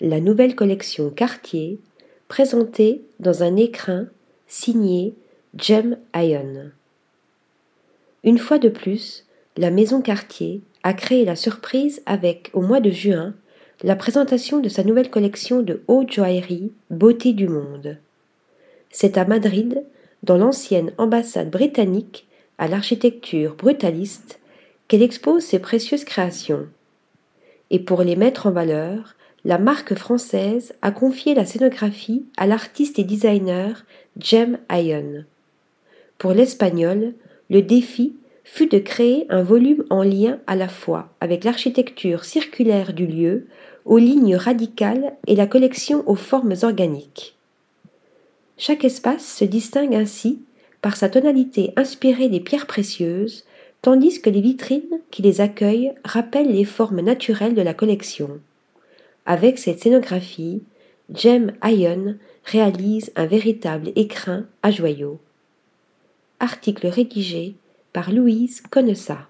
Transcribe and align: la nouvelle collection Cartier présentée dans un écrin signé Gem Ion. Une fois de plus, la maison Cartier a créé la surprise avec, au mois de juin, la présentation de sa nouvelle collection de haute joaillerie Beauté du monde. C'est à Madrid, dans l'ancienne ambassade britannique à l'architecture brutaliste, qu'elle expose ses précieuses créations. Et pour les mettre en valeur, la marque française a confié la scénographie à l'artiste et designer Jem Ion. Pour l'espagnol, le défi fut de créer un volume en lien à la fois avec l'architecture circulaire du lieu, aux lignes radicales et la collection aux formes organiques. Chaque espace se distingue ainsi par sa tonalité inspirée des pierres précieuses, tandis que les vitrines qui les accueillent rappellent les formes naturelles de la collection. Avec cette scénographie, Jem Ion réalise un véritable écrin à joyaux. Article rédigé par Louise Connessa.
la 0.00 0.20
nouvelle 0.20 0.54
collection 0.54 1.10
Cartier 1.10 1.78
présentée 2.28 3.02
dans 3.18 3.42
un 3.42 3.56
écrin 3.56 4.08
signé 4.46 5.14
Gem 5.56 5.96
Ion. 6.14 6.70
Une 8.22 8.38
fois 8.38 8.58
de 8.58 8.68
plus, 8.68 9.24
la 9.56 9.70
maison 9.70 10.02
Cartier 10.02 10.60
a 10.82 10.92
créé 10.92 11.24
la 11.24 11.36
surprise 11.36 12.02
avec, 12.04 12.50
au 12.52 12.60
mois 12.60 12.80
de 12.80 12.90
juin, 12.90 13.34
la 13.82 13.96
présentation 13.96 14.60
de 14.60 14.68
sa 14.68 14.84
nouvelle 14.84 15.10
collection 15.10 15.62
de 15.62 15.82
haute 15.88 16.12
joaillerie 16.12 16.72
Beauté 16.90 17.32
du 17.32 17.48
monde. 17.48 17.96
C'est 18.90 19.16
à 19.16 19.24
Madrid, 19.24 19.82
dans 20.22 20.36
l'ancienne 20.36 20.92
ambassade 20.98 21.50
britannique 21.50 22.26
à 22.58 22.68
l'architecture 22.68 23.54
brutaliste, 23.54 24.40
qu'elle 24.88 25.02
expose 25.02 25.42
ses 25.42 25.58
précieuses 25.58 26.04
créations. 26.04 26.66
Et 27.70 27.80
pour 27.80 28.02
les 28.02 28.16
mettre 28.16 28.46
en 28.46 28.50
valeur, 28.50 29.16
la 29.46 29.58
marque 29.58 29.94
française 29.94 30.74
a 30.82 30.90
confié 30.90 31.32
la 31.32 31.44
scénographie 31.44 32.24
à 32.36 32.48
l'artiste 32.48 32.98
et 32.98 33.04
designer 33.04 33.86
Jem 34.18 34.58
Ion. 34.72 35.24
Pour 36.18 36.32
l'espagnol, 36.32 37.14
le 37.48 37.62
défi 37.62 38.16
fut 38.42 38.66
de 38.66 38.80
créer 38.80 39.24
un 39.28 39.44
volume 39.44 39.84
en 39.88 40.02
lien 40.02 40.40
à 40.48 40.56
la 40.56 40.66
fois 40.66 41.10
avec 41.20 41.44
l'architecture 41.44 42.24
circulaire 42.24 42.92
du 42.92 43.06
lieu, 43.06 43.46
aux 43.84 43.98
lignes 43.98 44.34
radicales 44.34 45.12
et 45.28 45.36
la 45.36 45.46
collection 45.46 46.02
aux 46.08 46.16
formes 46.16 46.54
organiques. 46.62 47.36
Chaque 48.58 48.84
espace 48.84 49.24
se 49.24 49.44
distingue 49.44 49.94
ainsi 49.94 50.40
par 50.82 50.96
sa 50.96 51.08
tonalité 51.08 51.72
inspirée 51.76 52.28
des 52.28 52.40
pierres 52.40 52.66
précieuses, 52.66 53.44
tandis 53.80 54.20
que 54.20 54.30
les 54.30 54.40
vitrines 54.40 54.98
qui 55.12 55.22
les 55.22 55.40
accueillent 55.40 55.92
rappellent 56.04 56.52
les 56.52 56.64
formes 56.64 57.00
naturelles 57.00 57.54
de 57.54 57.62
la 57.62 57.74
collection. 57.74 58.40
Avec 59.26 59.58
cette 59.58 59.82
scénographie, 59.82 60.62
Jem 61.12 61.52
Ion 61.64 62.16
réalise 62.44 63.12
un 63.16 63.26
véritable 63.26 63.90
écrin 63.96 64.46
à 64.62 64.70
joyaux. 64.70 65.20
Article 66.38 66.86
rédigé 66.86 67.56
par 67.92 68.12
Louise 68.12 68.62
Connessa. 68.70 69.28